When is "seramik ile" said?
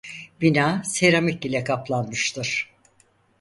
0.83-1.63